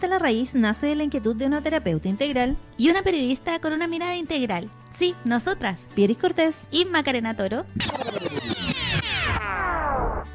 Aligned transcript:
Hasta 0.00 0.08
la 0.08 0.18
raíz 0.18 0.54
nace 0.54 0.86
de 0.86 0.94
la 0.94 1.04
inquietud 1.04 1.36
de 1.36 1.44
una 1.44 1.60
terapeuta 1.60 2.08
integral 2.08 2.56
y 2.78 2.88
una 2.88 3.02
periodista 3.02 3.58
con 3.58 3.74
una 3.74 3.86
mirada 3.86 4.16
integral. 4.16 4.70
Sí, 4.96 5.14
nosotras. 5.26 5.78
Pieris 5.94 6.16
Cortés 6.16 6.56
y 6.70 6.86
Macarena 6.86 7.36
Toro. 7.36 7.66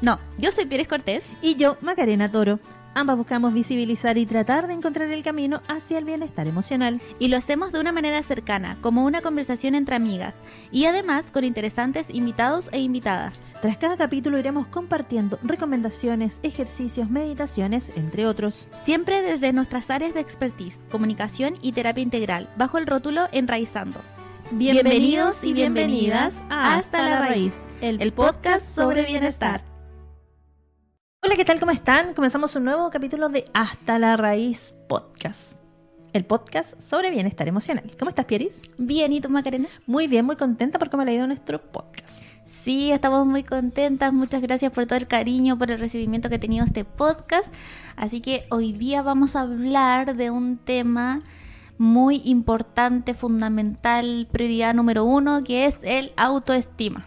No, 0.00 0.20
yo 0.38 0.52
soy 0.52 0.66
Pieris 0.66 0.86
Cortés. 0.86 1.24
Y 1.42 1.56
yo, 1.56 1.78
Macarena 1.80 2.30
Toro. 2.30 2.60
Ambas 2.96 3.18
buscamos 3.18 3.52
visibilizar 3.52 4.16
y 4.16 4.24
tratar 4.24 4.66
de 4.66 4.72
encontrar 4.72 5.10
el 5.10 5.22
camino 5.22 5.60
hacia 5.68 5.98
el 5.98 6.06
bienestar 6.06 6.46
emocional. 6.46 7.02
Y 7.18 7.28
lo 7.28 7.36
hacemos 7.36 7.70
de 7.70 7.78
una 7.78 7.92
manera 7.92 8.22
cercana, 8.22 8.78
como 8.80 9.04
una 9.04 9.20
conversación 9.20 9.74
entre 9.74 9.96
amigas. 9.96 10.34
Y 10.72 10.86
además 10.86 11.26
con 11.30 11.44
interesantes 11.44 12.08
invitados 12.08 12.70
e 12.72 12.80
invitadas. 12.80 13.38
Tras 13.60 13.76
cada 13.76 13.98
capítulo 13.98 14.38
iremos 14.38 14.66
compartiendo 14.68 15.38
recomendaciones, 15.42 16.40
ejercicios, 16.42 17.10
meditaciones, 17.10 17.92
entre 17.96 18.26
otros. 18.26 18.66
Siempre 18.86 19.20
desde 19.20 19.52
nuestras 19.52 19.90
áreas 19.90 20.14
de 20.14 20.20
expertise, 20.20 20.78
comunicación 20.90 21.56
y 21.60 21.72
terapia 21.72 22.02
integral, 22.02 22.48
bajo 22.56 22.78
el 22.78 22.86
rótulo 22.86 23.28
Enraizando. 23.30 24.00
Bienvenidos 24.52 25.44
y 25.44 25.52
bienvenidas 25.52 26.42
a 26.48 26.76
Hasta 26.76 27.02
la 27.02 27.18
Raíz, 27.18 27.52
el 27.82 28.10
podcast 28.14 28.74
sobre 28.74 29.04
bienestar. 29.04 29.75
Hola, 31.26 31.34
¿qué 31.34 31.44
tal? 31.44 31.58
¿Cómo 31.58 31.72
están? 31.72 32.14
Comenzamos 32.14 32.54
un 32.54 32.62
nuevo 32.62 32.88
capítulo 32.88 33.28
de 33.28 33.46
Hasta 33.52 33.98
la 33.98 34.16
Raíz 34.16 34.76
Podcast. 34.88 35.58
El 36.12 36.24
podcast 36.24 36.80
sobre 36.80 37.10
bienestar 37.10 37.48
emocional. 37.48 37.82
¿Cómo 37.98 38.10
estás, 38.10 38.26
Pieris? 38.26 38.60
Bien, 38.78 39.12
¿y 39.12 39.20
tú, 39.20 39.28
Macarena? 39.28 39.66
Muy 39.88 40.06
bien, 40.06 40.24
muy 40.24 40.36
contenta 40.36 40.78
porque 40.78 40.96
me 40.96 41.02
ha 41.02 41.06
leído 41.06 41.26
nuestro 41.26 41.60
podcast. 41.60 42.10
Sí, 42.44 42.92
estamos 42.92 43.26
muy 43.26 43.42
contentas. 43.42 44.12
Muchas 44.12 44.40
gracias 44.40 44.70
por 44.70 44.86
todo 44.86 45.00
el 45.00 45.08
cariño, 45.08 45.58
por 45.58 45.72
el 45.72 45.80
recibimiento 45.80 46.28
que 46.28 46.36
ha 46.36 46.40
tenido 46.40 46.64
este 46.64 46.84
podcast. 46.84 47.52
Así 47.96 48.20
que 48.20 48.46
hoy 48.52 48.72
día 48.72 49.02
vamos 49.02 49.34
a 49.34 49.40
hablar 49.40 50.14
de 50.14 50.30
un 50.30 50.58
tema 50.58 51.24
muy 51.76 52.22
importante, 52.24 53.14
fundamental, 53.14 54.28
prioridad 54.30 54.74
número 54.74 55.04
uno, 55.04 55.42
que 55.42 55.66
es 55.66 55.80
el 55.82 56.12
autoestima. 56.16 57.04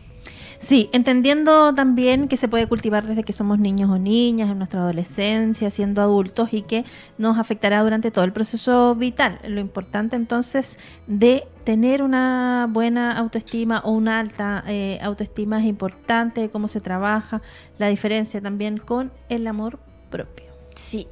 Sí, 0.60 0.90
entendiendo 0.92 1.74
también 1.74 2.28
que 2.28 2.36
se 2.36 2.50
puede 2.50 2.68
cultivar 2.68 3.08
desde 3.08 3.24
que 3.24 3.32
somos 3.32 3.60
niños 3.60 3.90
o 3.90 3.98
niñas, 3.98 4.52
en 4.52 4.58
nuestra 4.58 4.82
adolescencia, 4.82 5.72
siendo 5.72 6.02
adultos 6.02 6.54
y 6.54 6.64
que 6.64 6.84
nos 7.18 7.38
afectará 7.38 7.82
durante 7.82 8.12
todo 8.12 8.26
el 8.26 8.34
proceso 8.34 8.94
vital. 8.94 9.40
Lo 9.48 9.62
importante 9.62 10.18
entonces 10.18 10.78
de 11.08 11.48
tener 11.64 12.04
una 12.04 12.68
buena 12.70 13.18
autoestima 13.18 13.80
o 13.86 13.92
una 13.92 14.20
alta 14.20 14.64
eh, 14.68 15.00
autoestima 15.02 15.60
es 15.60 15.66
importante, 15.66 16.50
cómo 16.50 16.68
se 16.68 16.82
trabaja, 16.82 17.42
la 17.78 17.88
diferencia 17.88 18.42
también 18.42 18.80
con 18.80 19.14
el 19.30 19.48
amor 19.48 19.80
propio. 20.10 20.46
Sí, 20.76 21.08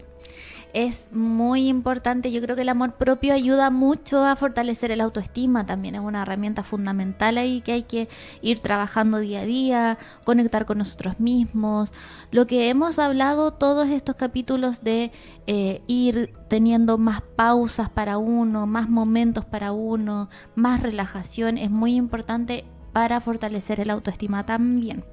es 0.73 1.11
muy 1.11 1.67
importante. 1.67 2.31
Yo 2.31 2.41
creo 2.41 2.55
que 2.55 2.61
el 2.61 2.69
amor 2.69 2.93
propio 2.93 3.33
ayuda 3.33 3.69
mucho 3.69 4.23
a 4.23 4.35
fortalecer 4.35 4.91
el 4.91 5.01
autoestima. 5.01 5.65
También 5.65 5.95
es 5.95 6.01
una 6.01 6.21
herramienta 6.21 6.63
fundamental 6.63 7.37
ahí 7.37 7.61
que 7.61 7.73
hay 7.73 7.83
que 7.83 8.09
ir 8.41 8.59
trabajando 8.59 9.19
día 9.19 9.41
a 9.41 9.45
día, 9.45 9.97
conectar 10.23 10.65
con 10.65 10.77
nosotros 10.77 11.19
mismos. 11.19 11.93
Lo 12.31 12.47
que 12.47 12.69
hemos 12.69 12.99
hablado 12.99 13.51
todos 13.51 13.87
estos 13.89 14.15
capítulos 14.15 14.83
de 14.83 15.11
eh, 15.47 15.81
ir 15.87 16.33
teniendo 16.47 16.97
más 16.97 17.21
pausas 17.21 17.89
para 17.89 18.17
uno, 18.17 18.67
más 18.67 18.89
momentos 18.89 19.45
para 19.45 19.71
uno, 19.71 20.29
más 20.55 20.81
relajación, 20.81 21.57
es 21.57 21.69
muy 21.69 21.95
importante 21.95 22.65
para 22.93 23.21
fortalecer 23.21 23.79
el 23.79 23.91
autoestima 23.91 24.45
también. 24.45 25.03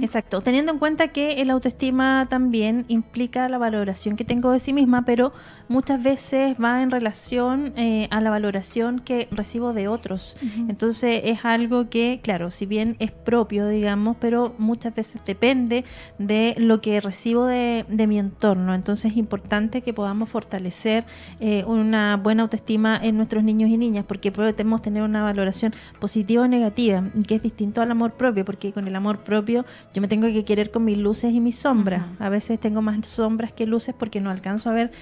Exacto, 0.00 0.40
teniendo 0.40 0.70
en 0.70 0.78
cuenta 0.78 1.08
que 1.08 1.40
el 1.40 1.50
autoestima 1.50 2.26
también 2.30 2.84
implica 2.86 3.48
la 3.48 3.58
valoración 3.58 4.14
que 4.16 4.24
tengo 4.24 4.52
de 4.52 4.60
sí 4.60 4.72
misma, 4.72 5.04
pero 5.04 5.32
muchas 5.68 6.02
veces 6.02 6.56
va 6.62 6.82
en 6.82 6.92
relación 6.92 7.72
eh, 7.76 8.06
a 8.10 8.20
la 8.20 8.30
valoración 8.30 9.00
que 9.00 9.26
recibo 9.32 9.72
de 9.72 9.88
otros. 9.88 10.36
Entonces 10.68 11.22
es 11.24 11.44
algo 11.44 11.88
que, 11.90 12.20
claro, 12.22 12.50
si 12.50 12.66
bien 12.66 12.96
es 13.00 13.10
propio, 13.10 13.66
digamos, 13.66 14.16
pero 14.20 14.54
muchas 14.58 14.94
veces 14.94 15.20
depende 15.26 15.84
de 16.18 16.54
lo 16.56 16.80
que 16.80 17.00
recibo 17.00 17.46
de, 17.46 17.84
mi 17.88 18.18
entorno. 18.18 18.74
Entonces 18.74 19.12
es 19.12 19.16
importante 19.16 19.80
que 19.80 19.92
podamos 19.92 20.28
fortalecer 20.28 21.04
eh, 21.40 21.64
una 21.66 22.16
buena 22.16 22.42
autoestima 22.44 23.00
en 23.02 23.16
nuestros 23.16 23.42
niños 23.42 23.70
y 23.70 23.78
niñas, 23.78 24.04
porque 24.06 24.30
podemos 24.30 24.82
tener 24.82 25.02
una 25.02 25.22
valoración 25.22 25.74
positiva 25.98 26.42
o 26.42 26.48
negativa, 26.48 27.02
que 27.26 27.36
es 27.36 27.42
distinto 27.42 27.80
al 27.80 27.90
amor 27.90 28.12
propio, 28.12 28.44
porque 28.44 28.72
con 28.72 28.86
el 28.86 28.94
amor 28.94 29.18
propio 29.24 29.63
yo 29.92 30.02
me 30.02 30.08
tengo 30.08 30.26
que 30.28 30.44
querer 30.44 30.70
con 30.70 30.84
mis 30.84 30.98
luces 30.98 31.32
y 31.32 31.40
mis 31.40 31.56
sombras. 31.56 32.04
A 32.18 32.28
veces 32.28 32.60
tengo 32.60 32.82
más 32.82 33.06
sombras 33.06 33.52
que 33.52 33.66
luces 33.66 33.94
porque 33.98 34.20
no 34.20 34.30
alcanzo 34.30 34.70
a 34.70 34.72
ver 34.72 34.92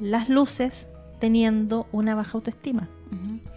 las 0.00 0.28
luces 0.28 0.88
teniendo 1.18 1.86
una 1.92 2.14
baja 2.14 2.32
autoestima. 2.38 2.88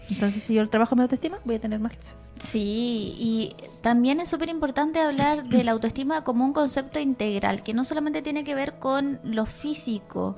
Entonces, 0.08 0.42
si 0.42 0.54
yo 0.54 0.68
trabajo 0.68 0.94
mi 0.94 1.02
autoestima, 1.02 1.38
voy 1.44 1.56
a 1.56 1.60
tener 1.60 1.80
más 1.80 1.96
luces. 1.96 2.14
Sí, 2.38 3.14
y 3.18 3.56
también 3.80 4.20
es 4.20 4.28
súper 4.28 4.48
importante 4.48 5.00
hablar 5.00 5.48
de 5.48 5.64
la 5.64 5.72
autoestima 5.72 6.22
como 6.22 6.44
un 6.44 6.52
concepto 6.52 7.00
integral, 7.00 7.62
que 7.62 7.74
no 7.74 7.84
solamente 7.84 8.22
tiene 8.22 8.44
que 8.44 8.54
ver 8.54 8.78
con 8.78 9.18
lo 9.24 9.46
físico, 9.46 10.36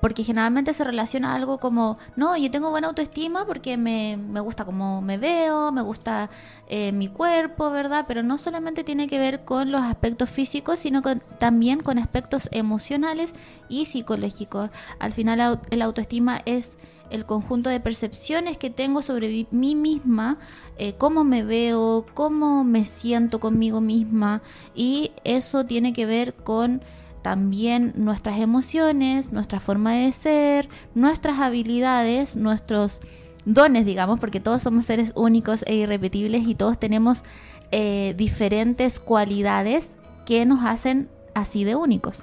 porque 0.00 0.24
generalmente 0.24 0.74
se 0.74 0.84
relaciona 0.84 1.34
algo 1.34 1.58
como, 1.58 1.98
no, 2.16 2.36
yo 2.36 2.50
tengo 2.50 2.70
buena 2.70 2.88
autoestima 2.88 3.46
porque 3.46 3.76
me, 3.76 4.16
me 4.16 4.40
gusta 4.40 4.64
cómo 4.64 5.00
me 5.02 5.18
veo, 5.18 5.72
me 5.72 5.82
gusta 5.82 6.30
eh, 6.68 6.92
mi 6.92 7.08
cuerpo, 7.08 7.70
¿verdad? 7.70 8.04
Pero 8.06 8.22
no 8.22 8.38
solamente 8.38 8.84
tiene 8.84 9.08
que 9.08 9.18
ver 9.18 9.44
con 9.44 9.72
los 9.72 9.82
aspectos 9.82 10.30
físicos, 10.30 10.78
sino 10.78 11.02
también 11.38 11.80
con 11.80 11.98
aspectos 11.98 12.48
emocionales 12.52 13.34
y 13.68 13.86
psicológicos. 13.86 14.70
Al 14.98 15.12
final 15.12 15.60
el 15.70 15.82
autoestima 15.82 16.40
es 16.44 16.78
el 17.10 17.24
conjunto 17.24 17.70
de 17.70 17.80
percepciones 17.80 18.56
que 18.56 18.70
tengo 18.70 19.02
sobre 19.02 19.46
mí 19.50 19.74
misma, 19.74 20.38
eh, 20.76 20.94
cómo 20.98 21.24
me 21.24 21.42
veo, 21.42 22.04
cómo 22.14 22.64
me 22.64 22.84
siento 22.84 23.40
conmigo 23.40 23.80
misma 23.80 24.42
y 24.74 25.12
eso 25.24 25.64
tiene 25.64 25.92
que 25.92 26.06
ver 26.06 26.34
con 26.34 26.82
también 27.22 27.92
nuestras 27.96 28.40
emociones, 28.40 29.32
nuestra 29.32 29.60
forma 29.60 29.94
de 29.94 30.12
ser, 30.12 30.68
nuestras 30.94 31.38
habilidades, 31.40 32.36
nuestros 32.36 33.00
dones, 33.44 33.84
digamos, 33.84 34.20
porque 34.20 34.40
todos 34.40 34.62
somos 34.62 34.86
seres 34.86 35.12
únicos 35.14 35.64
e 35.66 35.74
irrepetibles 35.76 36.46
y 36.46 36.54
todos 36.54 36.78
tenemos 36.78 37.22
eh, 37.70 38.14
diferentes 38.16 39.00
cualidades 39.00 39.90
que 40.26 40.44
nos 40.46 40.64
hacen 40.64 41.08
así 41.34 41.64
de 41.64 41.74
únicos. 41.74 42.22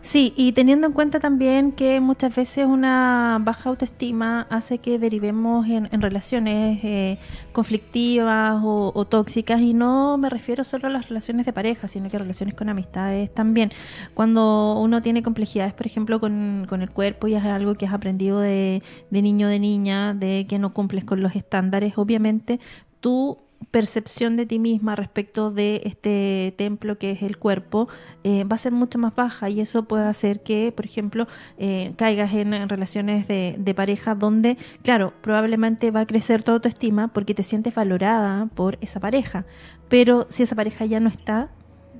Sí, 0.00 0.34
y 0.36 0.52
teniendo 0.52 0.88
en 0.88 0.92
cuenta 0.92 1.20
también 1.20 1.72
que 1.72 2.00
muchas 2.00 2.34
veces 2.34 2.66
una 2.66 3.38
baja 3.40 3.70
autoestima 3.70 4.46
hace 4.50 4.78
que 4.78 4.98
derivemos 4.98 5.66
en, 5.68 5.88
relaciones 6.02 6.80
eh, 6.82 7.18
conflictivas 7.52 8.60
o, 8.64 9.04
tóxicas, 9.08 9.60
y 9.60 9.74
no 9.74 10.18
me 10.18 10.28
refiero 10.28 10.64
solo 10.64 10.88
a 10.88 10.90
las 10.90 11.08
relaciones 11.08 11.46
de 11.46 11.52
pareja, 11.52 11.88
sino 11.88 12.10
que 12.10 12.18
relaciones 12.18 12.54
con 12.54 12.68
amistades 12.68 13.32
también. 13.32 13.70
Cuando 14.14 14.78
uno 14.80 15.02
tiene 15.02 15.22
complejidades, 15.22 15.72
por 15.72 15.86
ejemplo, 15.86 16.20
con, 16.20 16.66
el 16.72 16.90
cuerpo 16.90 17.28
y 17.28 17.34
es 17.34 17.44
algo 17.44 17.74
que 17.74 17.86
has 17.86 17.94
aprendido 17.94 18.40
de, 18.40 18.82
de 19.10 19.22
niño 19.22 19.48
de 19.48 19.58
niña, 19.58 20.14
de 20.14 20.46
que 20.48 20.58
no 20.58 20.74
cumples 20.74 21.04
con 21.04 21.22
los 21.22 21.36
estándares, 21.36 21.96
obviamente 21.96 22.60
tú 23.00 23.38
percepción 23.70 24.36
de 24.36 24.46
ti 24.46 24.58
misma 24.58 24.96
respecto 24.96 25.50
de 25.50 25.80
este 25.84 26.54
templo 26.56 26.98
que 26.98 27.10
es 27.12 27.22
el 27.22 27.38
cuerpo 27.38 27.88
eh, 28.24 28.44
va 28.44 28.56
a 28.56 28.58
ser 28.58 28.72
mucho 28.72 28.98
más 28.98 29.14
baja 29.14 29.48
y 29.50 29.60
eso 29.60 29.84
puede 29.84 30.04
hacer 30.04 30.42
que, 30.42 30.72
por 30.74 30.84
ejemplo, 30.84 31.26
eh, 31.58 31.92
caigas 31.96 32.32
en, 32.34 32.68
relaciones 32.68 33.28
de, 33.28 33.56
de, 33.58 33.74
pareja 33.74 34.14
donde, 34.14 34.56
claro, 34.82 35.12
probablemente 35.20 35.90
va 35.90 36.00
a 36.00 36.06
crecer 36.06 36.42
tu 36.42 36.52
autoestima 36.52 37.08
porque 37.08 37.34
te 37.34 37.42
sientes 37.42 37.74
valorada 37.74 38.46
por 38.54 38.78
esa 38.80 39.00
pareja, 39.00 39.44
pero 39.88 40.26
si 40.28 40.42
esa 40.42 40.56
pareja 40.56 40.84
ya 40.84 41.00
no 41.00 41.08
está, 41.08 41.50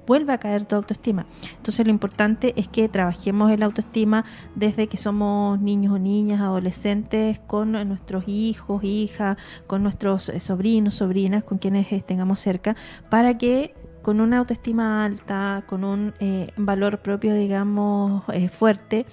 vuelve 0.07 0.33
a 0.33 0.39
caer 0.39 0.65
tu 0.65 0.75
autoestima. 0.75 1.27
Entonces 1.57 1.87
lo 1.87 1.93
importante 1.93 2.53
es 2.57 2.69
que 2.69 2.89
trabajemos 2.89 3.51
el 3.51 3.63
autoestima 3.63 4.25
desde 4.55 4.87
que 4.89 4.97
somos 4.97 5.61
niños 5.61 5.95
o 5.95 5.99
niñas, 5.99 6.41
adolescentes, 6.41 7.39
con 7.47 7.73
nuestros 7.73 8.25
hijos, 8.27 8.83
hijas, 8.85 9.37
con 9.67 9.83
nuestros 9.83 10.29
eh, 10.29 10.41
sobrinos, 10.41 10.95
sobrinas, 10.95 11.45
con 11.45 11.59
quienes 11.59 11.89
tengamos 12.07 12.41
cerca, 12.41 12.77
para 13.11 13.39
que 13.39 13.75
con 14.03 14.21
una 14.21 14.39
autoestima 14.39 15.05
alta, 15.05 15.65
con 15.67 15.85
un 15.85 16.13
eh, 16.19 16.49
valor 16.57 16.99
propio, 16.99 17.35
digamos, 17.35 18.25
eh, 18.33 18.49
fuerte, 18.49 19.07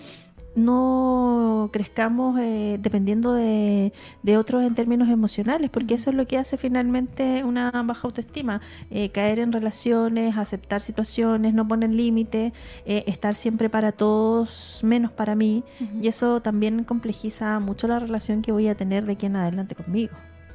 no 0.59 1.69
crezcamos 1.71 2.39
eh, 2.39 2.77
dependiendo 2.79 3.33
de, 3.33 3.91
otros 4.37 4.63
en 4.63 4.75
términos 4.75 5.09
emocionales, 5.09 5.69
porque 5.69 5.95
eso 5.95 6.11
es 6.11 6.15
lo 6.15 6.27
que 6.27 6.37
hace 6.37 6.57
finalmente 6.57 7.43
una 7.43 7.71
baja 7.83 8.07
autoestima, 8.07 8.61
eh, 8.91 9.09
caer 9.09 9.39
en 9.39 9.51
relaciones, 9.51 10.37
aceptar 10.37 10.81
situaciones, 10.81 11.53
no 11.53 11.67
poner 11.67 11.89
límites, 11.89 12.53
eh, 12.85 13.03
estar 13.07 13.35
siempre 13.35 13.69
para 13.69 13.91
todos, 13.91 14.79
menos 14.83 15.11
para 15.11 15.35
mí, 15.35 15.63
y 16.01 16.07
eso 16.07 16.41
también 16.41 16.83
complejiza 16.83 17.59
mucho 17.59 17.87
la 17.87 17.99
relación 17.99 18.41
que 18.41 18.51
voy 18.51 18.67
a 18.67 18.75
tener 18.75 19.05
de 19.05 19.13
aquí 19.13 19.25
en 19.25 19.35
adelante 19.35 19.75
conmigo. 19.75 20.13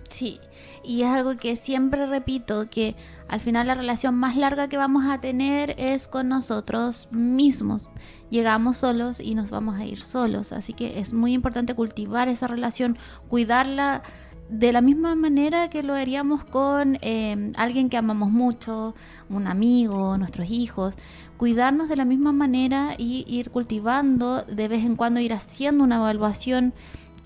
Sí, 0.09 0.41
y 0.83 1.03
es 1.03 1.09
algo 1.09 1.37
que 1.37 1.57
siempre 1.57 2.07
repito, 2.07 2.69
que 2.71 2.95
al 3.29 3.41
final 3.41 3.67
la 3.67 3.75
relación 3.75 4.15
más 4.15 4.37
larga 4.37 4.69
que 4.69 4.77
vamos 4.77 5.05
a 5.07 5.21
tener 5.21 5.75
es 5.79 6.09
con 6.09 6.29
nosotros 6.29 7.09
mismos. 7.11 7.89
Llegamos 8.31 8.79
solos 8.79 9.21
y 9.21 9.35
nos 9.35 9.51
vamos 9.51 9.77
a 9.77 9.85
ir 9.85 10.01
solos, 10.03 10.53
así 10.53 10.73
que 10.73 10.99
es 10.99 11.13
muy 11.13 11.33
importante 11.33 11.75
cultivar 11.75 12.29
esa 12.29 12.47
relación, 12.47 12.99
cuidarla 13.29 14.03
de 14.49 14.73
la 14.73 14.83
misma 14.83 15.15
manera 15.15 15.71
que 15.71 15.83
lo 15.83 15.95
haríamos 15.95 16.45
con 16.45 16.99
eh, 17.01 17.53
alguien 17.57 17.89
que 17.89 17.97
amamos 17.97 18.31
mucho, 18.31 18.95
un 19.31 19.47
amigo, 19.47 20.19
nuestros 20.19 20.51
hijos, 20.51 20.97
cuidarnos 21.39 21.89
de 21.89 21.97
la 21.97 22.05
misma 22.05 22.33
manera 22.33 22.95
y 22.99 23.25
ir 23.27 23.51
cultivando, 23.51 24.43
de 24.43 24.69
vez 24.69 24.85
en 24.85 24.97
cuando 24.97 25.21
ir 25.21 25.33
haciendo 25.33 25.83
una 25.83 25.97
evaluación 25.97 26.75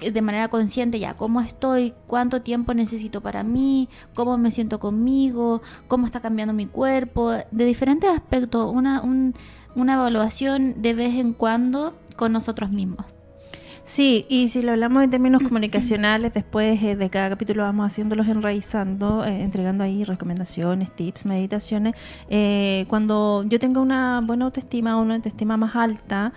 de 0.01 0.23
manera 0.23 0.49
consciente 0.49 0.99
ya 0.99 1.17
cómo 1.17 1.41
estoy, 1.41 1.95
cuánto 2.07 2.43
tiempo 2.43 2.75
necesito 2.75 3.21
para 3.21 3.43
mí, 3.43 3.89
cómo 4.15 4.39
me 4.39 4.51
siento 4.51 4.79
conmigo, 4.79 5.63
cómo 5.89 6.07
está 6.07 6.21
cambiando 6.21 6.55
mi 6.55 6.67
cuerpo, 6.67 7.31
de 7.31 7.65
diferentes 7.65 8.11
aspectos, 8.11 8.73
una, 8.73 9.03
una 9.03 9.95
evaluación 9.95 10.81
de 10.83 10.95
vez 10.95 11.15
en 11.17 11.33
cuando 11.33 11.97
con 12.17 12.33
nosotros 12.33 12.71
mismos. 12.71 13.18
Sí, 13.89 14.27
y 14.29 14.49
si 14.49 14.61
lo 14.61 14.73
hablamos 14.73 15.03
en 15.03 15.09
términos 15.09 15.43
comunicacionales, 15.43 16.35
después 16.35 16.81
eh, 16.83 16.95
de 16.95 17.09
cada 17.09 17.31
capítulo 17.31 17.63
vamos 17.63 17.87
haciéndolos 17.87 18.29
enraizando, 18.29 19.25
eh, 19.25 19.41
entregando 19.41 19.83
ahí 19.83 20.05
recomendaciones, 20.05 20.95
tips, 20.95 21.25
meditaciones. 21.25 21.95
Eh, 22.29 22.85
cuando 22.89 23.45
yo 23.49 23.59
tengo 23.59 23.81
una 23.81 24.21
buena 24.23 24.45
autoestima 24.45 24.99
o 24.99 25.01
una 25.01 25.15
autoestima 25.15 25.57
más 25.57 25.75
alta, 25.75 26.35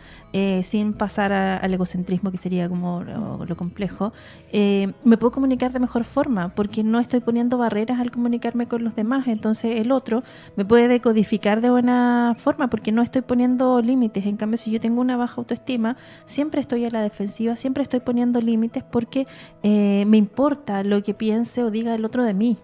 sin 0.64 0.94
pasar 0.94 1.34
al 1.34 1.74
egocentrismo, 1.74 2.32
que 2.32 2.38
sería 2.38 2.70
como 2.70 3.04
lo, 3.04 3.58
complejo, 3.58 4.14
me 4.54 5.18
puedo 5.18 5.32
comunicar 5.32 5.74
de 5.74 5.80
mejor 5.82 6.06
forma, 6.06 6.56
porque 6.56 6.84
no 6.84 7.02
estoy 7.02 7.20
poniendo 7.20 7.58
barreras 7.58 8.00
al 8.00 8.12
comunicarme 8.12 8.66
con 8.66 8.82
los 8.86 8.96
demás. 8.96 9.28
Entonces 9.28 9.82
el 9.82 9.92
otro 9.92 10.24
me 10.56 10.64
puede 10.64 10.88
decodificar 10.88 11.60
de 11.60 11.70
buena 11.70 12.34
forma, 12.38 12.70
porque 12.70 12.94
no 12.94 13.02
estoy 13.02 13.24
poniendo 13.24 13.82
límites. 13.82 14.26
En 14.26 14.38
cambio, 14.38 14.58
si 14.58 14.72
yo 14.72 14.80
tengo 14.80 15.02
una 15.02 15.18
baja 15.18 15.36
autoestima, 15.36 15.98
siempre 16.26 16.62
estoy 16.62 16.86
a 16.86 16.90
la 16.90 17.02
defensiva 17.02 17.41
siempre 17.56 17.84
estoy 17.84 18.00
poniendo 18.00 18.40
límites 18.40 18.84
porque 18.84 19.28
eh, 19.64 20.06
me 20.08 20.18
importa 20.18 20.84
lo 20.84 21.02
que 21.04 21.14
piense 21.14 21.64
o 21.64 21.72
diga 21.72 21.94
el 21.96 22.06
otro 22.06 22.24
de 22.24 22.34
mí. 22.34 22.58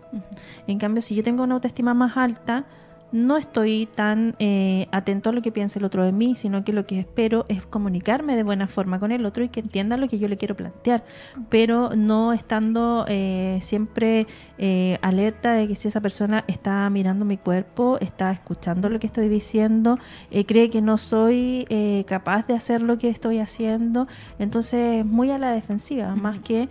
En 0.67 0.77
cambio, 0.79 1.01
si 1.01 1.15
yo 1.15 1.23
tengo 1.23 1.43
una 1.43 1.55
autoestima 1.55 1.93
más 1.93 2.17
alta, 2.17 2.65
no 3.11 3.37
estoy 3.37 3.87
tan 3.95 4.35
eh, 4.39 4.87
atento 4.91 5.29
a 5.29 5.33
lo 5.33 5.41
que 5.41 5.51
piensa 5.51 5.79
el 5.79 5.85
otro 5.85 6.03
de 6.03 6.11
mí, 6.11 6.35
sino 6.35 6.63
que 6.63 6.73
lo 6.73 6.85
que 6.85 6.99
espero 6.99 7.45
es 7.47 7.65
comunicarme 7.65 8.35
de 8.35 8.43
buena 8.43 8.67
forma 8.67 8.99
con 8.99 9.11
el 9.11 9.25
otro 9.25 9.43
y 9.43 9.49
que 9.49 9.61
entienda 9.61 9.97
lo 9.97 10.07
que 10.07 10.19
yo 10.19 10.27
le 10.27 10.37
quiero 10.37 10.55
plantear, 10.55 11.05
pero 11.49 11.95
no 11.95 12.33
estando 12.33 13.05
eh, 13.07 13.59
siempre 13.61 14.27
eh, 14.57 14.97
alerta 15.01 15.53
de 15.53 15.67
que 15.67 15.75
si 15.75 15.87
esa 15.87 16.01
persona 16.01 16.43
está 16.47 16.89
mirando 16.89 17.23
mi 17.23 17.37
cuerpo, 17.37 17.97
está 18.01 18.31
escuchando 18.31 18.89
lo 18.89 18.99
que 18.99 19.07
estoy 19.07 19.29
diciendo, 19.29 19.99
cree 20.45 20.69
que 20.69 20.81
no 20.81 20.97
soy 20.97 21.65
capaz 22.07 22.47
de 22.47 22.55
hacer 22.55 22.81
lo 22.81 22.97
que 22.97 23.09
estoy 23.09 23.39
haciendo, 23.39 24.07
entonces 24.39 25.05
muy 25.05 25.31
a 25.31 25.37
la 25.37 25.51
defensiva, 25.51 26.15
más 26.15 26.39
que 26.39 26.69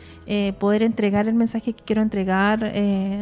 poder 0.58 0.82
entregar 0.82 1.28
el 1.28 1.34
mensaje 1.34 1.72
que 1.72 1.82
quiero 1.82 2.02
entregar 2.02 2.60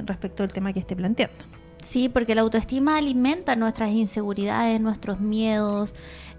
respecto 0.06 0.43
al 0.43 0.52
tema 0.52 0.72
que 0.72 0.81
esté 0.81 0.96
planteando. 0.96 1.54
Sí, 1.85 2.09
porque 2.09 2.35
la 2.35 2.41
autoestima 2.41 2.97
alimenta 2.97 3.57
nuestras 3.57 3.91
inseguridades, 3.91 4.81
nuestros 4.81 5.21
miedos, 5.21 5.93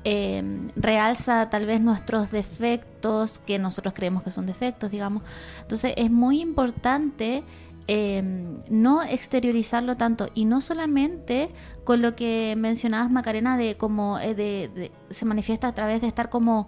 em, 0.04 0.70
realza 0.76 1.52
tal 1.52 1.68
vez 1.68 1.82
nuestros 1.82 2.32
defectos 2.32 3.38
que 3.40 3.60
nosotros 3.60 3.94
creemos 3.94 4.24
que 4.24 4.32
son 4.32 4.48
defectos, 4.48 4.90
digamos. 4.90 5.22
Entonces 5.62 5.94
es 5.98 6.10
muy 6.10 6.42
importante 6.42 7.44
em, 7.88 8.58
no 8.70 9.04
exteriorizarlo 9.04 9.96
tanto 9.96 10.30
y 10.34 10.46
no 10.46 10.62
solamente 10.62 11.52
con 11.84 12.02
lo 12.02 12.16
que 12.16 12.56
mencionabas 12.58 13.12
Macarena 13.12 13.58
de 13.58 13.78
cómo 13.78 14.18
eh, 14.20 14.92
se 15.12 15.26
manifiesta 15.26 15.68
a 15.68 15.76
través 15.76 16.02
de 16.02 16.08
estar 16.08 16.30
como 16.30 16.68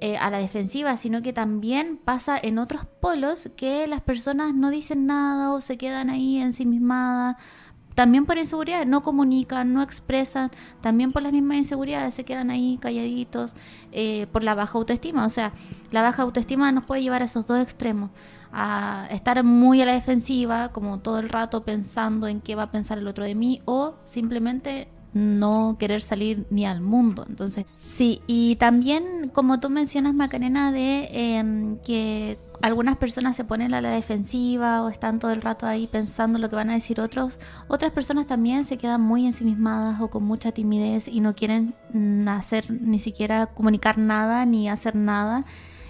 eh, 0.00 0.18
a 0.18 0.30
la 0.30 0.38
defensiva, 0.38 0.98
sino 0.98 1.22
que 1.22 1.32
también 1.32 1.96
pasa 1.96 2.38
en 2.40 2.58
otros 2.58 2.84
polos 3.00 3.50
que 3.56 3.86
las 3.86 4.02
personas 4.02 4.54
no 4.54 4.68
dicen 4.70 5.06
nada 5.06 5.52
o 5.52 5.62
se 5.62 5.78
quedan 5.78 6.10
ahí 6.10 6.38
ensimismadas 6.38 7.36
también 7.98 8.26
por 8.26 8.38
inseguridad, 8.38 8.86
no 8.86 9.02
comunican, 9.02 9.74
no 9.74 9.82
expresan, 9.82 10.52
también 10.80 11.10
por 11.10 11.20
las 11.20 11.32
mismas 11.32 11.56
inseguridades 11.56 12.14
se 12.14 12.24
quedan 12.24 12.48
ahí 12.48 12.78
calladitos, 12.80 13.56
eh, 13.90 14.28
por 14.30 14.44
la 14.44 14.54
baja 14.54 14.78
autoestima. 14.78 15.26
O 15.26 15.30
sea, 15.30 15.52
la 15.90 16.02
baja 16.02 16.22
autoestima 16.22 16.70
nos 16.70 16.84
puede 16.84 17.02
llevar 17.02 17.22
a 17.22 17.24
esos 17.24 17.48
dos 17.48 17.58
extremos, 17.58 18.10
a 18.52 19.08
estar 19.10 19.42
muy 19.42 19.82
a 19.82 19.84
la 19.84 19.94
defensiva, 19.94 20.68
como 20.68 21.00
todo 21.00 21.18
el 21.18 21.28
rato 21.28 21.64
pensando 21.64 22.28
en 22.28 22.40
qué 22.40 22.54
va 22.54 22.62
a 22.62 22.70
pensar 22.70 22.98
el 22.98 23.08
otro 23.08 23.24
de 23.24 23.34
mí, 23.34 23.62
o 23.64 23.96
simplemente 24.04 24.86
no 25.12 25.76
querer 25.78 26.02
salir 26.02 26.46
ni 26.50 26.66
al 26.66 26.80
mundo. 26.80 27.24
Entonces, 27.28 27.66
sí, 27.86 28.22
y 28.26 28.56
también 28.56 29.30
como 29.32 29.60
tú 29.60 29.70
mencionas, 29.70 30.14
Macarena, 30.14 30.72
de 30.72 31.08
em, 31.12 31.78
que 31.78 32.38
algunas 32.62 32.96
personas 32.96 33.36
se 33.36 33.44
ponen 33.44 33.74
a 33.74 33.80
la 33.80 33.90
defensiva 33.90 34.82
o 34.82 34.88
están 34.88 35.18
todo 35.18 35.30
el 35.30 35.42
rato 35.42 35.66
ahí 35.66 35.86
pensando 35.86 36.38
lo 36.38 36.50
que 36.50 36.56
van 36.56 36.70
a 36.70 36.74
decir 36.74 37.00
otros, 37.00 37.38
otras 37.68 37.92
personas 37.92 38.26
también 38.26 38.64
se 38.64 38.78
quedan 38.78 39.00
muy 39.00 39.26
ensimismadas 39.26 40.00
o 40.00 40.08
con 40.08 40.24
mucha 40.24 40.52
timidez 40.52 41.08
y 41.08 41.20
no 41.20 41.34
quieren 41.34 41.74
hacer 42.28 42.70
ni 42.70 42.98
siquiera 42.98 43.46
comunicar 43.46 43.98
nada 43.98 44.44
ni 44.44 44.68
hacer 44.68 44.96
nada 44.96 45.44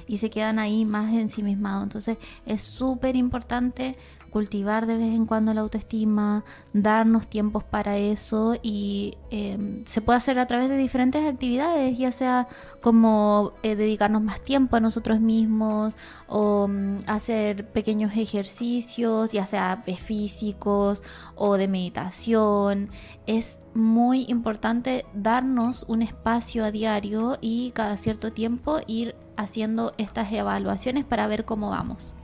y 0.06 0.16
se 0.16 0.30
quedan 0.30 0.58
ahí 0.58 0.84
más 0.84 1.12
ensimismados. 1.12 1.84
Entonces 1.84 2.18
es 2.46 2.62
súper 2.62 3.14
importante 3.14 3.96
cultivar 4.38 4.86
de 4.86 4.96
vez 4.96 5.16
en 5.16 5.26
cuando 5.26 5.52
la 5.52 5.62
autoestima, 5.62 6.44
darnos 6.72 7.26
tiempos 7.26 7.64
para 7.64 7.96
eso 7.96 8.54
y 8.62 9.16
em, 9.30 9.84
se 9.84 10.00
puede 10.00 10.18
hacer 10.18 10.38
a 10.38 10.46
través 10.46 10.68
de 10.68 10.76
diferentes 10.76 11.26
actividades, 11.26 11.98
ya 11.98 12.12
sea 12.12 12.46
como 12.80 13.52
eh, 13.64 13.74
dedicarnos 13.74 14.22
más 14.22 14.40
tiempo 14.40 14.76
a 14.76 14.80
nosotros 14.80 15.18
mismos 15.18 15.94
o 16.28 16.68
mm, 16.68 16.98
hacer 17.08 17.66
pequeños 17.66 18.12
ejercicios, 18.16 19.32
ya 19.32 19.44
sea 19.44 19.82
físicos 19.84 21.02
o 21.34 21.56
de 21.56 21.66
meditación. 21.66 22.90
Es 23.26 23.58
muy 23.74 24.24
importante 24.28 25.04
darnos 25.14 25.84
un 25.88 26.02
espacio 26.02 26.64
a 26.64 26.70
diario 26.70 27.38
y 27.40 27.72
cada 27.72 27.96
cierto 27.96 28.32
tiempo 28.32 28.78
ir 28.86 29.16
haciendo 29.36 29.94
estas 29.98 30.32
evaluaciones 30.32 31.04
para 31.04 31.26
ver 31.26 31.44
cómo 31.44 31.70
vamos. 31.70 32.14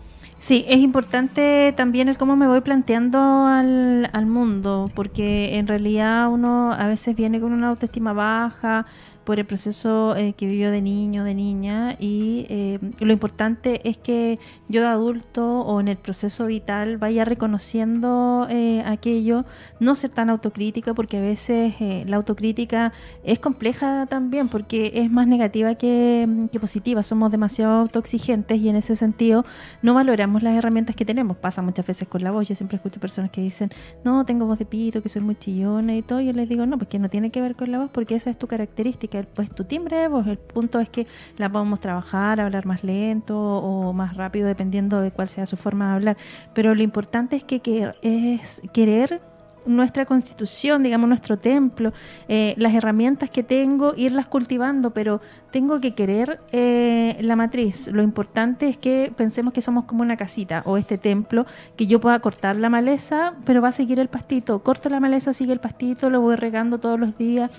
Sí, 0.44 0.66
es 0.68 0.80
importante 0.80 1.72
también 1.74 2.10
el 2.10 2.18
cómo 2.18 2.36
me 2.36 2.46
voy 2.46 2.60
planteando 2.60 3.46
al, 3.46 4.10
al 4.12 4.26
mundo, 4.26 4.90
porque 4.94 5.56
en 5.56 5.66
realidad 5.66 6.28
uno 6.30 6.74
a 6.74 6.86
veces 6.86 7.16
viene 7.16 7.40
con 7.40 7.54
una 7.54 7.68
autoestima 7.68 8.12
baja, 8.12 8.84
por 9.24 9.38
el 9.38 9.46
proceso 9.46 10.14
eh, 10.16 10.34
que 10.34 10.46
vivió 10.46 10.70
de 10.70 10.82
niño, 10.82 11.24
de 11.24 11.34
niña, 11.34 11.96
y 11.98 12.46
eh, 12.48 12.78
lo 13.00 13.12
importante 13.12 13.88
es 13.88 13.96
que 13.96 14.38
yo 14.68 14.82
de 14.82 14.86
adulto 14.86 15.60
o 15.60 15.80
en 15.80 15.88
el 15.88 15.96
proceso 15.96 16.46
vital 16.46 16.98
vaya 16.98 17.24
reconociendo 17.24 18.46
eh, 18.50 18.82
aquello, 18.86 19.44
no 19.80 19.94
ser 19.94 20.10
tan 20.10 20.30
autocrítica, 20.30 20.94
porque 20.94 21.18
a 21.18 21.20
veces 21.20 21.74
la 22.06 22.16
autocrítica 22.16 22.92
es 23.24 23.38
compleja 23.38 24.06
también, 24.06 24.48
porque 24.48 24.92
es 24.94 25.10
más 25.10 25.26
negativa 25.26 25.74
que, 25.74 26.48
que, 26.52 26.60
positiva, 26.60 27.02
somos 27.02 27.30
demasiado 27.30 27.80
autoexigentes 27.80 28.60
y 28.60 28.68
en 28.68 28.76
ese 28.76 28.96
sentido 28.96 29.44
no 29.82 29.94
valoramos 29.94 30.42
las 30.42 30.54
herramientas 30.54 30.96
que 30.96 31.04
tenemos, 31.04 31.36
pasa 31.36 31.62
muchas 31.62 31.86
veces 31.86 32.08
con 32.08 32.22
la 32.22 32.30
voz, 32.30 32.48
yo 32.48 32.54
siempre 32.54 32.76
escucho 32.76 33.00
personas 33.00 33.30
que 33.30 33.40
dicen, 33.40 33.70
no, 34.04 34.24
tengo 34.24 34.46
voz 34.46 34.58
de 34.58 34.66
pito, 34.66 35.02
que 35.02 35.08
soy 35.08 35.22
muy 35.22 35.36
chillona 35.36 35.96
y 35.96 36.02
todo, 36.02 36.20
y 36.20 36.26
yo 36.26 36.32
les 36.32 36.48
digo, 36.48 36.66
no, 36.66 36.78
porque 36.78 36.98
no 36.98 37.08
tiene 37.08 37.30
que 37.30 37.40
ver 37.40 37.56
con 37.56 37.70
la 37.70 37.78
voz, 37.78 37.90
porque 37.90 38.14
esa 38.14 38.30
es 38.30 38.38
tu 38.38 38.46
característica 38.46 39.13
pues 39.22 39.50
tu 39.50 39.64
timbre 39.64 40.04
el 40.04 40.38
punto 40.38 40.80
es 40.80 40.88
que 40.88 41.06
la 41.36 41.50
podemos 41.50 41.80
trabajar, 41.80 42.40
hablar 42.40 42.66
más 42.66 42.84
lento 42.84 43.38
o 43.38 43.92
más 43.92 44.16
rápido 44.16 44.46
dependiendo 44.46 45.00
de 45.00 45.10
cuál 45.10 45.28
sea 45.28 45.46
su 45.46 45.56
forma 45.56 45.88
de 45.88 45.94
hablar, 45.94 46.16
pero 46.52 46.74
lo 46.74 46.82
importante 46.82 47.36
es 47.36 47.44
que, 47.44 47.94
es 48.02 48.62
querer 48.72 49.20
nuestra 49.66 50.04
constitución, 50.04 50.82
digamos, 50.82 51.08
nuestro 51.08 51.38
templo, 51.38 51.92
eh, 52.28 52.54
las 52.58 52.74
herramientas 52.74 53.30
que 53.30 53.42
tengo, 53.42 53.94
irlas 53.96 54.26
cultivando, 54.26 54.92
pero 54.92 55.20
tengo 55.50 55.80
que 55.80 55.94
querer 55.94 56.40
eh, 56.52 57.16
la 57.20 57.36
matriz. 57.36 57.88
Lo 57.88 58.02
importante 58.02 58.68
es 58.68 58.76
que 58.76 59.12
pensemos 59.16 59.54
que 59.54 59.62
somos 59.62 59.84
como 59.84 60.02
una 60.02 60.16
casita 60.16 60.62
o 60.66 60.76
este 60.76 60.98
templo, 60.98 61.46
que 61.76 61.86
yo 61.86 62.00
pueda 62.00 62.18
cortar 62.18 62.56
la 62.56 62.68
maleza, 62.68 63.34
pero 63.44 63.62
va 63.62 63.68
a 63.68 63.72
seguir 63.72 63.98
el 64.00 64.08
pastito. 64.08 64.62
Corto 64.62 64.88
la 64.88 65.00
maleza, 65.00 65.32
sigue 65.32 65.52
el 65.52 65.60
pastito, 65.60 66.10
lo 66.10 66.20
voy 66.20 66.36
regando 66.36 66.78
todos 66.78 67.00
los 67.00 67.16
días 67.16 67.50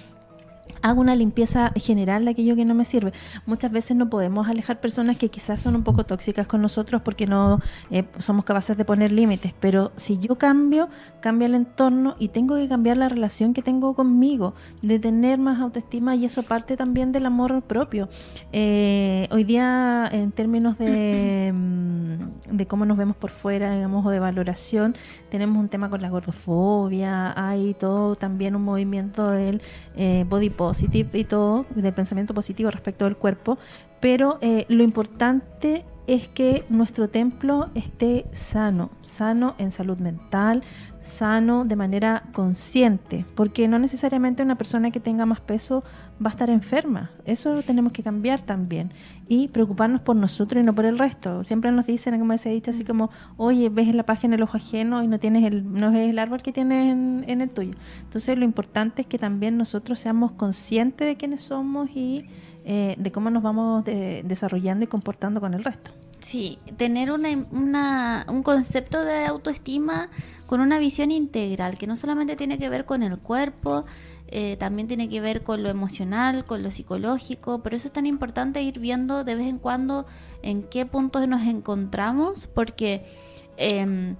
hago 0.81 1.01
una 1.01 1.15
limpieza 1.15 1.71
general 1.75 2.25
de 2.25 2.31
aquello 2.31 2.55
que 2.55 2.65
no 2.65 2.75
me 2.75 2.85
sirve. 2.85 3.11
Muchas 3.45 3.71
veces 3.71 3.97
no 3.97 4.09
podemos 4.09 4.47
alejar 4.47 4.79
personas 4.79 5.17
que 5.17 5.29
quizás 5.29 5.61
son 5.61 5.75
un 5.75 5.83
poco 5.83 6.05
tóxicas 6.05 6.47
con 6.47 6.61
nosotros 6.61 7.01
porque 7.01 7.25
no 7.27 7.59
eh, 7.91 8.05
somos 8.19 8.45
capaces 8.45 8.77
de 8.77 8.85
poner 8.85 9.11
límites, 9.11 9.53
pero 9.59 9.91
si 9.95 10.19
yo 10.19 10.37
cambio, 10.37 10.89
cambia 11.21 11.47
el 11.47 11.55
entorno 11.55 12.15
y 12.19 12.29
tengo 12.29 12.55
que 12.55 12.67
cambiar 12.67 12.97
la 12.97 13.09
relación 13.09 13.53
que 13.53 13.61
tengo 13.61 13.95
conmigo, 13.95 14.53
de 14.81 14.99
tener 14.99 15.39
más 15.39 15.59
autoestima 15.59 16.15
y 16.15 16.25
eso 16.25 16.43
parte 16.43 16.77
también 16.77 17.11
del 17.11 17.25
amor 17.25 17.61
propio. 17.63 18.09
Eh, 18.51 19.27
hoy 19.31 19.43
día, 19.43 20.07
en 20.11 20.31
términos 20.31 20.77
de, 20.77 21.51
mm, 21.53 22.55
de 22.55 22.67
cómo 22.67 22.85
nos 22.85 22.97
vemos 22.97 23.15
por 23.15 23.31
fuera, 23.31 23.73
digamos, 23.73 24.05
o 24.05 24.09
de 24.09 24.19
valoración. 24.19 24.95
Tenemos 25.29 25.57
un 25.57 25.69
tema 25.69 25.89
con 25.89 26.01
la 26.01 26.09
gordofobia, 26.09 27.33
hay 27.35 27.73
todo 27.73 28.15
también 28.15 28.55
un 28.55 28.63
movimiento 28.63 29.29
del 29.31 29.61
eh, 29.95 30.25
body 30.29 30.49
positive 30.55 31.17
y 31.19 31.23
todo, 31.23 31.65
del 31.75 31.93
pensamiento 31.93 32.33
positivo 32.33 32.71
respecto 32.71 33.05
del 33.05 33.15
cuerpo, 33.15 33.57
pero 33.99 34.37
eh, 34.41 34.65
lo 34.69 34.83
importante 34.83 35.85
es 36.07 36.27
que 36.27 36.63
nuestro 36.69 37.09
templo 37.09 37.69
esté 37.73 38.25
sano, 38.31 38.89
sano 39.01 39.55
en 39.57 39.71
salud 39.71 39.97
mental, 39.97 40.63
sano 41.01 41.65
de 41.65 41.75
manera 41.75 42.23
consciente, 42.33 43.25
porque 43.35 43.67
no 43.67 43.79
necesariamente 43.79 44.43
una 44.43 44.55
persona 44.55 44.91
que 44.91 44.99
tenga 44.99 45.25
más 45.25 45.39
peso 45.39 45.83
va 46.23 46.29
a 46.29 46.33
estar 46.33 46.49
enferma. 46.49 47.11
Eso 47.25 47.53
lo 47.53 47.61
tenemos 47.61 47.91
que 47.91 48.03
cambiar 48.03 48.41
también 48.41 48.91
y 49.27 49.47
preocuparnos 49.49 50.01
por 50.01 50.15
nosotros 50.15 50.61
y 50.61 50.65
no 50.65 50.73
por 50.73 50.85
el 50.85 50.97
resto. 50.97 51.43
Siempre 51.43 51.71
nos 51.71 51.85
dicen, 51.85 52.17
como 52.19 52.37
se 52.37 52.49
ha 52.49 52.51
dicho, 52.51 52.71
así 52.71 52.83
mm. 52.83 52.87
como, 52.87 53.09
oye, 53.37 53.69
ves 53.69 53.87
en 53.87 53.97
la 53.97 54.05
página 54.05 54.35
el 54.35 54.43
ojo 54.43 54.57
ajeno 54.57 55.03
y 55.03 55.07
no 55.07 55.19
tienes 55.19 55.43
el, 55.43 55.71
no 55.71 55.91
ves 55.91 56.09
el 56.09 56.19
árbol 56.19 56.41
que 56.41 56.51
tienes 56.51 56.91
en, 56.91 57.41
el 57.41 57.49
tuyo. 57.49 57.73
Entonces 58.03 58.37
lo 58.37 58.45
importante 58.45 59.01
es 59.01 59.07
que 59.07 59.17
también 59.17 59.57
nosotros 59.57 59.99
seamos 59.99 60.31
conscientes 60.31 61.07
de 61.07 61.17
quiénes 61.17 61.41
somos 61.41 61.89
y 61.91 62.25
eh, 62.65 62.95
de 62.97 63.11
cómo 63.11 63.29
nos 63.29 63.43
vamos 63.43 63.85
desarrollando 63.85 64.83
y 64.83 64.87
comportando 64.87 65.39
con 65.39 65.53
el 65.53 65.63
resto. 65.63 65.91
Sí, 66.19 66.57
tener 66.77 67.11
una, 67.11 68.25
un 68.27 68.43
concepto 68.43 69.05
de 69.05 69.25
autoestima 69.25 70.09
con 70.47 70.59
una 70.59 70.79
visión 70.79 71.11
integral, 71.11 71.77
que 71.77 71.87
no 71.87 71.95
solamente 71.95 72.35
tiene 72.35 72.57
que 72.57 72.69
ver 72.69 72.85
con 72.85 73.03
el 73.03 73.19
cuerpo, 73.19 73.85
eh, 74.27 74.57
también 74.57 74.87
tiene 74.87 75.07
que 75.07 75.21
ver 75.21 75.43
con 75.43 75.61
lo 75.61 75.69
emocional, 75.69 76.45
con 76.45 76.63
lo 76.63 76.71
psicológico. 76.71 77.61
Por 77.61 77.73
eso 77.73 77.87
es 77.87 77.93
tan 77.93 78.05
importante 78.05 78.61
ir 78.61 78.79
viendo 78.79 79.23
de 79.23 79.35
vez 79.35 79.47
en 79.47 79.59
cuando 79.59 80.05
en 80.41 80.63
qué 80.63 80.85
puntos 80.85 81.27
nos 81.27 81.43
encontramos, 81.43 82.47
porque, 82.47 83.05
em, 83.57 84.15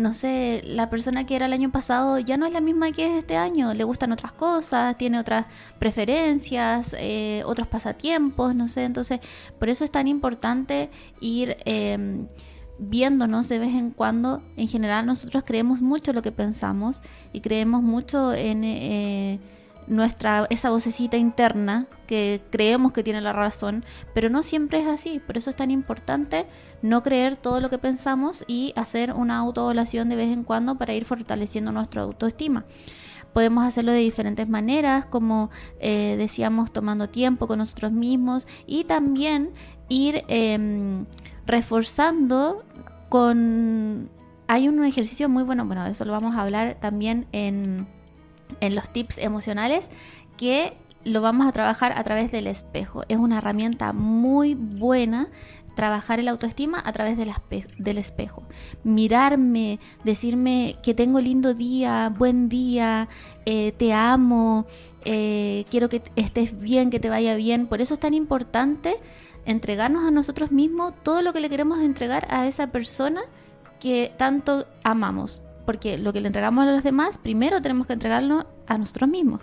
no 0.00 0.14
sé, 0.14 0.62
la 0.64 0.90
persona 0.90 1.26
que 1.26 1.36
era 1.36 1.46
el 1.46 1.52
año 1.52 1.70
pasado 1.70 2.18
ya 2.18 2.36
no 2.36 2.46
es 2.46 2.52
la 2.52 2.60
misma 2.60 2.92
que 2.92 3.06
es 3.06 3.18
este 3.18 3.36
año. 3.36 3.74
Le 3.74 3.84
gustan 3.84 4.12
otras 4.12 4.32
cosas, 4.32 4.96
tiene 4.98 5.18
otras 5.18 5.46
preferencias, 5.78 6.96
eh, 6.98 7.42
otros 7.46 7.68
pasatiempos, 7.68 8.54
no 8.54 8.68
sé. 8.68 8.84
Entonces, 8.84 9.20
por 9.58 9.68
eso 9.68 9.84
es 9.84 9.90
tan 9.90 10.08
importante 10.08 10.90
ir 11.20 11.56
em, 11.64 12.26
viéndonos 12.78 13.48
de 13.48 13.58
vez 13.58 13.74
en 13.74 13.90
cuando, 13.90 14.42
en 14.56 14.66
general 14.66 15.06
nosotros 15.06 15.44
creemos 15.46 15.82
mucho 15.82 16.12
lo 16.12 16.22
que 16.22 16.32
pensamos 16.32 17.02
y 17.32 17.40
creemos 17.40 17.82
mucho 17.82 18.32
en 18.32 18.64
eh, 18.64 19.38
nuestra 19.90 20.46
esa 20.50 20.70
vocecita 20.70 21.16
interna 21.16 21.86
que 22.06 22.40
creemos 22.50 22.92
que 22.92 23.02
tiene 23.02 23.20
la 23.20 23.32
razón, 23.32 23.84
pero 24.14 24.30
no 24.30 24.42
siempre 24.42 24.80
es 24.80 24.86
así, 24.86 25.18
por 25.18 25.36
eso 25.36 25.50
es 25.50 25.56
tan 25.56 25.70
importante 25.70 26.46
no 26.80 27.02
creer 27.02 27.36
todo 27.36 27.60
lo 27.60 27.70
que 27.70 27.78
pensamos 27.78 28.44
y 28.46 28.72
hacer 28.76 29.12
una 29.12 29.38
autoevaluación 29.38 30.08
de 30.08 30.16
vez 30.16 30.32
en 30.32 30.44
cuando 30.44 30.76
para 30.76 30.94
ir 30.94 31.04
fortaleciendo 31.04 31.72
nuestra 31.72 32.02
autoestima. 32.02 32.64
Podemos 33.32 33.64
hacerlo 33.64 33.92
de 33.92 33.98
diferentes 33.98 34.48
maneras, 34.48 35.06
como 35.06 35.50
eh, 35.80 36.14
decíamos, 36.16 36.72
tomando 36.72 37.08
tiempo 37.08 37.46
con 37.46 37.58
nosotros 37.58 37.92
mismos 37.92 38.46
y 38.66 38.84
también 38.84 39.50
ir 39.88 40.24
em, 40.28 41.04
reforzando 41.46 42.64
con... 43.08 44.10
Hay 44.48 44.68
un 44.68 44.84
ejercicio 44.84 45.28
muy 45.28 45.44
bueno, 45.44 45.64
bueno, 45.64 45.84
de 45.84 45.90
eso 45.90 46.04
lo 46.04 46.12
vamos 46.12 46.34
a 46.36 46.42
hablar 46.42 46.76
también 46.80 47.28
en, 47.30 47.86
en 48.60 48.74
los 48.74 48.90
tips 48.90 49.18
emocionales, 49.18 49.88
que 50.36 50.76
lo 51.04 51.20
vamos 51.20 51.46
a 51.46 51.52
trabajar 51.52 51.92
a 51.96 52.04
través 52.04 52.30
del 52.30 52.46
espejo. 52.46 53.02
Es 53.08 53.16
una 53.16 53.38
herramienta 53.38 53.92
muy 53.92 54.54
buena 54.54 55.28
trabajar 55.74 56.20
el 56.20 56.28
autoestima 56.28 56.82
a 56.84 56.92
través 56.92 57.16
del, 57.16 57.98
espejo. 57.98 58.42
Mirarme, 58.84 59.78
decirme 60.04 60.76
que 60.82 60.92
tengo 60.92 61.20
lindo 61.20 61.54
día, 61.54 62.12
buen 62.16 62.48
día, 62.48 63.08
eh, 63.46 63.72
te 63.72 63.94
amo, 63.94 64.66
eh, 65.04 65.64
quiero 65.70 65.88
que 65.88 66.02
estés 66.16 66.58
bien, 66.58 66.90
que 66.90 67.00
te 67.00 67.08
vaya 67.08 67.34
bien. 67.34 67.66
Por 67.66 67.80
eso 67.80 67.94
es 67.94 68.00
tan 68.00 68.14
importante 68.14 68.96
entregarnos 69.46 70.04
a 70.04 70.10
nosotros 70.10 70.52
mismos 70.52 70.92
todo 71.02 71.22
lo 71.22 71.32
que 71.32 71.40
le 71.40 71.48
queremos 71.48 71.80
entregar 71.80 72.26
a 72.30 72.46
esa 72.46 72.66
persona 72.66 73.22
que 73.78 74.12
tanto 74.18 74.66
amamos. 74.84 75.42
Porque 75.64 75.98
lo 75.98 76.12
que 76.12 76.20
le 76.20 76.26
entregamos 76.26 76.66
a 76.66 76.70
los 76.70 76.82
demás, 76.82 77.18
primero 77.18 77.62
tenemos 77.62 77.86
que 77.86 77.92
entregarlo 77.92 78.46
a 78.66 78.78
nosotros 78.78 79.10
mismos. 79.10 79.40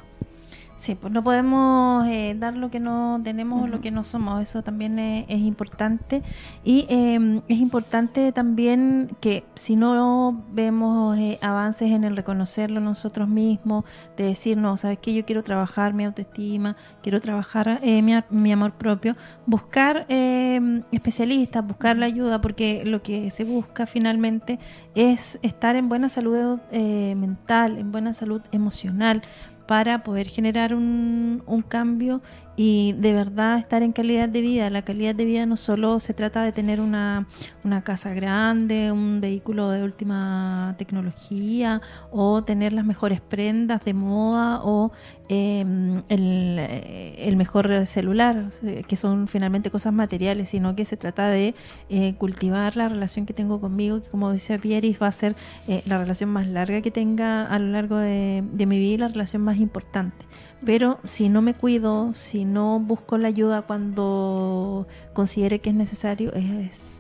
Sí, 0.78 0.94
pues 0.94 1.12
no 1.12 1.24
podemos 1.24 2.06
eh, 2.08 2.36
dar 2.38 2.56
lo 2.56 2.70
que 2.70 2.80
no 2.80 3.20
tenemos 3.24 3.64
o 3.64 3.68
lo 3.68 3.82
que 3.82 3.90
no 3.90 4.04
somos, 4.04 4.44
eso 4.44 4.62
también 4.62 5.00
es, 5.00 5.40
importante. 5.40 6.22
Y 6.64 6.86
em, 6.88 7.42
es 7.48 7.60
importante 7.60 8.32
también 8.32 9.10
que 9.20 9.44
si 9.56 9.76
no 9.76 10.46
vemos 10.52 11.18
eh, 11.18 11.40
avances 11.42 11.92
en 11.92 12.04
el 12.04 12.16
reconocerlo 12.16 12.80
nosotros 12.80 13.28
mismos, 13.28 13.86
de 14.18 14.26
decir, 14.26 14.58
no, 14.58 14.78
sabes 14.78 15.00
que 15.00 15.16
yo 15.16 15.26
quiero 15.26 15.44
trabajar 15.44 15.96
mi 15.96 16.06
autoestima, 16.06 16.78
quiero 17.02 17.22
trabajar 17.22 17.80
eh, 17.82 18.04
mi, 18.04 18.14
mi, 18.30 18.52
amor 18.52 18.74
propio, 18.74 19.16
buscar 19.48 20.06
em, 20.10 20.84
especialistas, 20.92 21.66
buscar 21.66 21.98
la 21.98 22.06
ayuda, 22.06 22.40
porque 22.40 22.84
lo 22.86 23.02
que 23.02 23.32
se 23.32 23.46
busca 23.46 23.88
finalmente 23.88 24.60
es 24.94 25.40
estar 25.42 25.76
en 25.76 25.90
buena 25.90 26.08
salud 26.08 26.60
mental, 26.72 27.78
en 27.78 27.92
buena 27.92 28.14
salud 28.14 28.42
emocional 28.52 29.24
para 29.68 30.04
poder 30.04 30.28
generar 30.28 30.74
un, 30.74 31.44
un 31.46 31.62
cambio 31.62 32.22
y 32.60 32.94
de 32.98 33.14
verdad 33.14 33.60
estar 33.60 33.84
en 33.84 33.94
calidad 33.94 34.28
de 34.28 34.42
vida. 34.42 34.72
La 34.72 34.82
calidad 34.82 35.14
de 35.14 35.26
vida 35.26 35.46
no 35.46 35.56
solo 35.56 36.00
se 36.00 36.16
trata 36.16 36.42
de 36.42 36.52
tener 36.52 36.82
una, 36.82 37.28
una 37.64 37.84
casa 37.84 38.16
grande, 38.16 38.92
un 38.92 39.22
vehículo 39.22 39.70
de 39.70 39.84
última 39.84 40.74
tecnología 40.80 41.82
o 42.12 42.44
tener 42.44 42.74
las 42.74 42.84
mejores 42.84 43.22
prendas 43.22 43.86
de 43.86 43.94
moda 43.94 44.62
o 44.64 44.92
em, 45.30 46.02
el, 46.10 47.36
mejor 47.38 47.86
celular, 47.86 48.50
que 48.88 48.96
son 48.96 49.28
finalmente 49.28 49.70
cosas 49.70 49.94
materiales, 49.94 50.50
sino 50.50 50.76
que 50.76 50.84
se 50.84 50.98
trata 50.98 51.30
de 51.30 51.54
eh, 51.90 52.16
cultivar 52.16 52.76
la 52.76 52.90
relación 52.90 53.28
que 53.28 53.34
tengo 53.34 53.62
conmigo, 53.62 54.02
que 54.02 54.10
como 54.10 54.32
decía 54.32 54.58
Pieris 54.58 55.00
va 55.00 55.08
a 55.08 55.12
ser 55.12 55.36
eh, 55.68 55.84
la 55.86 56.00
relación 56.00 56.32
más 56.32 56.48
larga 56.48 56.82
que 56.82 56.90
tenga 56.90 57.46
a 57.46 57.60
lo 57.60 57.68
largo 57.68 57.98
de, 57.98 58.44
de 58.52 58.66
mi 58.66 58.80
vida 58.80 58.94
y 58.94 58.98
la 58.98 59.08
relación 59.10 59.44
más 59.44 59.58
importante. 59.58 60.26
Pero 60.66 61.00
si 61.04 61.30
no 61.30 61.42
me 61.44 61.54
cuido, 61.54 62.14
si 62.14 62.44
no 62.54 62.80
busco 62.80 63.18
la 63.18 63.28
ayuda 63.28 63.62
cuando 63.62 64.88
considere 65.14 65.60
que 65.60 65.70
es 65.70 65.76
necesario, 65.76 66.34
es 66.34 66.98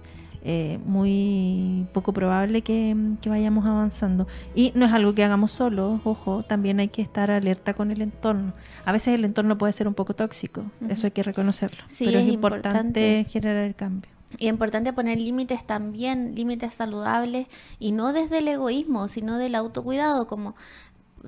eh, 0.49 0.79
muy 0.85 1.87
poco 1.91 2.13
probable 2.13 2.61
que, 2.61 2.95
vayamos 3.25 3.65
avanzando. 3.65 4.27
Y 4.55 4.71
no 4.75 4.85
es 4.85 4.93
algo 4.93 5.13
que 5.13 5.23
hagamos 5.23 5.51
solo, 5.51 5.99
ojo, 6.05 6.41
también 6.41 6.79
hay 6.79 6.87
que 6.87 7.01
estar 7.01 7.29
alerta 7.31 7.73
con 7.73 7.91
el 7.91 8.01
entorno. 8.01 8.53
A 8.85 8.93
veces 8.93 9.15
el 9.15 9.25
entorno 9.25 9.57
puede 9.57 9.73
ser 9.73 9.89
un 9.89 9.93
poco 9.93 10.15
tóxico, 10.15 10.63
eso 10.87 11.07
hay 11.07 11.11
que 11.11 11.23
reconocerlo. 11.23 11.83
pero 11.99 12.19
es, 12.19 12.27
importante 12.29 13.25
generar 13.29 13.65
el 13.65 13.75
cambio. 13.75 14.09
Y 14.37 14.47
es 14.47 14.53
importante 14.53 14.93
poner 14.93 15.17
límites 15.17 15.65
también, 15.65 16.33
límites 16.35 16.73
saludables, 16.73 17.47
y 17.77 17.91
no 17.91 18.13
desde 18.13 18.39
el 18.39 18.47
egoísmo, 18.47 19.09
sino 19.09 19.37
del 19.37 19.53
autocuidado, 19.53 20.27
como 20.27 20.55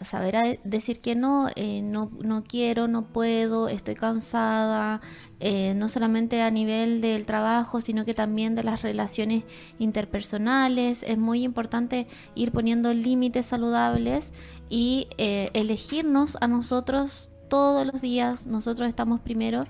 saber 0.01 0.59
decir 0.63 0.99
que 1.01 1.15
no, 1.15 1.49
eh, 1.55 1.81
no, 1.81 2.11
no 2.21 2.43
quiero, 2.43 2.87
no 2.87 3.07
puedo, 3.07 3.67
estoy 3.69 3.95
cansada, 3.95 5.01
eh, 5.39 5.73
no 5.75 5.89
solamente 5.89 6.41
a 6.41 6.51
nivel 6.51 7.01
del 7.01 7.25
trabajo, 7.25 7.81
sino 7.81 8.05
que 8.05 8.13
también 8.13 8.55
de 8.55 8.63
las 8.63 8.81
relaciones 8.81 9.43
interpersonales. 9.77 11.03
Es 11.03 11.17
muy 11.17 11.43
importante 11.43 12.07
ir 12.35 12.51
poniendo 12.51 12.93
límites 12.93 13.45
saludables 13.45 14.33
y 14.69 15.07
eh, 15.17 15.49
elegirnos 15.53 16.37
a 16.41 16.47
nosotros 16.47 17.31
todos 17.49 17.85
los 17.85 18.01
días. 18.01 18.47
Nosotros 18.47 18.87
estamos 18.87 19.19
primero 19.19 19.65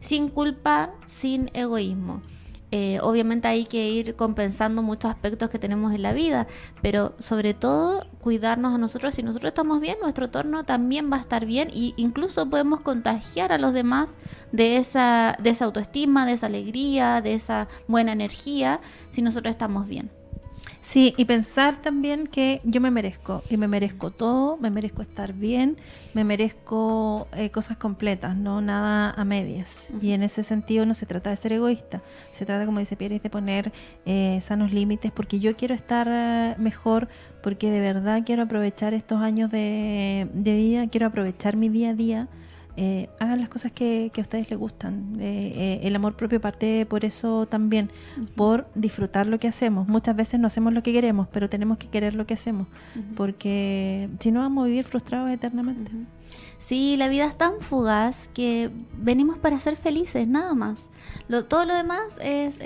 sin 0.00 0.28
culpa, 0.28 0.92
sin 1.06 1.50
egoísmo. 1.54 2.22
Eh, 2.72 2.98
obviamente 3.02 3.48
hay 3.48 3.66
que 3.66 3.88
ir 3.88 4.14
compensando 4.14 4.82
muchos 4.82 5.10
aspectos 5.10 5.50
que 5.50 5.58
tenemos 5.58 5.92
en 5.92 6.02
la 6.02 6.12
vida, 6.12 6.46
pero 6.82 7.14
sobre 7.18 7.52
todo 7.52 8.06
cuidarnos 8.20 8.74
a 8.74 8.78
nosotros. 8.78 9.14
Si 9.14 9.22
nosotros 9.22 9.50
estamos 9.50 9.80
bien, 9.80 9.98
nuestro 10.00 10.26
entorno 10.26 10.64
también 10.64 11.10
va 11.10 11.16
a 11.16 11.20
estar 11.20 11.46
bien 11.46 11.68
e 11.68 11.94
incluso 11.96 12.48
podemos 12.48 12.80
contagiar 12.80 13.52
a 13.52 13.58
los 13.58 13.72
demás 13.72 14.18
de 14.52 14.76
esa, 14.76 15.36
de 15.40 15.50
esa 15.50 15.64
autoestima, 15.64 16.26
de 16.26 16.32
esa 16.32 16.46
alegría, 16.46 17.20
de 17.20 17.34
esa 17.34 17.68
buena 17.88 18.12
energía, 18.12 18.80
si 19.10 19.22
nosotros 19.22 19.50
estamos 19.50 19.86
bien. 19.86 20.19
Sí, 20.90 21.14
y 21.16 21.24
pensar 21.24 21.80
también 21.80 22.26
que 22.26 22.60
yo 22.64 22.80
me 22.80 22.90
merezco, 22.90 23.44
y 23.48 23.56
me 23.56 23.68
merezco 23.68 24.10
todo, 24.10 24.56
me 24.56 24.70
merezco 24.70 25.02
estar 25.02 25.32
bien, 25.32 25.76
me 26.14 26.24
merezco 26.24 27.28
eh, 27.32 27.50
cosas 27.50 27.76
completas, 27.76 28.36
no 28.36 28.60
nada 28.60 29.12
a 29.12 29.24
medias. 29.24 29.94
Y 30.02 30.10
en 30.10 30.24
ese 30.24 30.42
sentido 30.42 30.84
no 30.86 30.94
se 30.94 31.06
trata 31.06 31.30
de 31.30 31.36
ser 31.36 31.52
egoísta, 31.52 32.02
se 32.32 32.44
trata, 32.44 32.66
como 32.66 32.80
dice 32.80 32.96
Pierre, 32.96 33.20
de 33.20 33.30
poner 33.30 33.70
eh, 34.04 34.40
sanos 34.42 34.72
límites, 34.72 35.12
porque 35.12 35.38
yo 35.38 35.54
quiero 35.54 35.76
estar 35.76 36.08
eh, 36.10 36.56
mejor, 36.58 37.06
porque 37.40 37.70
de 37.70 37.78
verdad 37.78 38.22
quiero 38.26 38.42
aprovechar 38.42 38.92
estos 38.92 39.20
años 39.20 39.48
de, 39.48 40.28
de 40.34 40.56
vida, 40.56 40.88
quiero 40.88 41.06
aprovechar 41.06 41.54
mi 41.54 41.68
día 41.68 41.90
a 41.90 41.94
día 41.94 42.28
eh, 42.82 43.10
hagan 43.18 43.40
las 43.40 43.50
cosas 43.50 43.72
que, 43.72 44.10
que 44.10 44.22
a 44.22 44.24
ustedes 44.24 44.48
les 44.48 44.58
gustan. 44.58 45.18
Eh, 45.20 45.52
eh, 45.54 45.80
el 45.82 45.94
amor 45.94 46.16
propio 46.16 46.40
parte 46.40 46.86
por 46.86 47.04
eso 47.04 47.44
también, 47.44 47.90
por 48.36 48.68
disfrutar 48.74 49.26
lo 49.26 49.38
que 49.38 49.48
hacemos. 49.48 49.86
Muchas 49.86 50.16
veces 50.16 50.40
no 50.40 50.46
hacemos 50.46 50.72
lo 50.72 50.82
que 50.82 50.90
queremos, 50.90 51.28
pero 51.28 51.50
tenemos 51.50 51.76
que 51.76 51.88
querer 51.88 52.14
lo 52.14 52.24
que 52.24 52.32
hacemos, 52.32 52.68
porque 53.16 54.08
si 54.18 54.32
no 54.32 54.40
vamos 54.40 54.64
a 54.64 54.68
vivir 54.68 54.84
frustrados 54.84 55.30
eternamente. 55.30 55.90
Sí, 56.56 56.96
la 56.96 57.08
vida 57.08 57.26
es 57.26 57.36
tan 57.36 57.60
fugaz 57.60 58.28
que 58.28 58.70
venimos 58.96 59.36
para 59.36 59.60
ser 59.60 59.76
felices, 59.76 60.26
nada 60.26 60.54
más. 60.54 60.88
Lo, 61.28 61.44
todo 61.44 61.66
lo 61.66 61.74
demás 61.74 62.18
es 62.22 62.58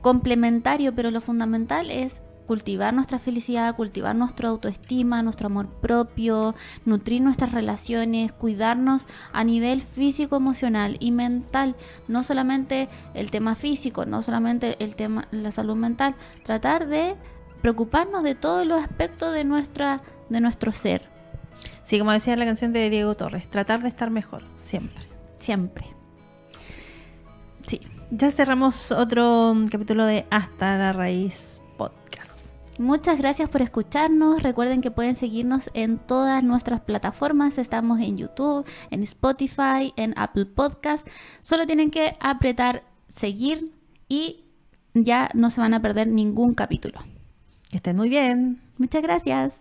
complementario, 0.00 0.96
pero 0.96 1.12
lo 1.12 1.20
fundamental 1.20 1.92
es 1.92 2.20
cultivar 2.52 2.92
nuestra 2.92 3.18
felicidad, 3.18 3.74
cultivar 3.74 4.14
nuestra 4.14 4.50
autoestima, 4.50 5.22
nuestro 5.22 5.46
amor 5.46 5.68
propio, 5.68 6.54
nutrir 6.84 7.22
nuestras 7.22 7.50
relaciones, 7.50 8.30
cuidarnos 8.30 9.08
a 9.32 9.42
nivel 9.42 9.80
físico, 9.80 10.36
emocional 10.36 10.98
y 11.00 11.12
mental, 11.12 11.76
no 12.08 12.22
solamente 12.22 12.90
el 13.14 13.30
tema 13.30 13.54
físico, 13.54 14.04
no 14.04 14.20
solamente 14.20 14.76
el 14.84 14.96
tema 14.96 15.28
la 15.30 15.50
salud 15.50 15.76
mental, 15.76 16.14
tratar 16.44 16.88
de 16.88 17.14
preocuparnos 17.62 18.22
de 18.22 18.34
todos 18.34 18.66
los 18.66 18.82
aspectos 18.82 19.32
de 19.32 19.44
nuestra 19.44 20.02
de 20.28 20.42
nuestro 20.42 20.72
ser. 20.72 21.08
Sí, 21.84 21.98
como 21.98 22.12
decía 22.12 22.36
la 22.36 22.44
canción 22.44 22.74
de 22.74 22.90
Diego 22.90 23.14
Torres, 23.14 23.48
tratar 23.48 23.80
de 23.80 23.88
estar 23.88 24.10
mejor, 24.10 24.42
siempre. 24.60 25.04
Siempre. 25.38 25.86
Sí. 27.66 27.80
Ya 28.10 28.30
cerramos 28.30 28.92
otro 28.92 29.56
capítulo 29.70 30.04
de 30.04 30.26
Hasta 30.30 30.76
la 30.76 30.92
Raíz 30.92 31.62
Podcast. 31.78 32.21
Muchas 32.82 33.16
gracias 33.16 33.48
por 33.48 33.62
escucharnos. 33.62 34.42
Recuerden 34.42 34.80
que 34.80 34.90
pueden 34.90 35.14
seguirnos 35.14 35.70
en 35.72 35.98
todas 35.98 36.42
nuestras 36.42 36.80
plataformas. 36.80 37.58
Estamos 37.58 38.00
en 38.00 38.18
YouTube, 38.18 38.66
en 38.90 39.04
Spotify, 39.04 39.94
en 39.96 40.14
Apple 40.16 40.46
Podcast. 40.46 41.06
Solo 41.38 41.64
tienen 41.64 41.92
que 41.92 42.16
apretar 42.18 42.82
seguir 43.06 43.72
y 44.08 44.46
ya 44.94 45.30
no 45.32 45.50
se 45.50 45.60
van 45.60 45.74
a 45.74 45.80
perder 45.80 46.08
ningún 46.08 46.54
capítulo. 46.54 47.00
Que 47.70 47.76
estén 47.76 47.96
muy 47.96 48.08
bien. 48.08 48.60
Muchas 48.78 49.00
gracias. 49.00 49.54